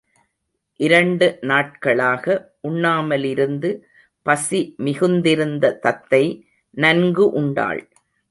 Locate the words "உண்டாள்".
7.31-7.81